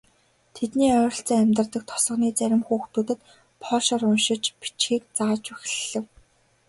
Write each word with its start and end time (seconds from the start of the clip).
Тэдний 0.55 0.91
ойролцоо 0.99 1.37
амьдардаг 1.43 1.83
тосгоны 1.89 2.27
зарим 2.39 2.61
хүүхдүүдэд 2.67 3.19
польшоор 3.63 4.01
уншиж 4.09 4.43
бичихийг 4.59 5.03
зааж 5.17 5.43
эхлэв. 5.53 6.05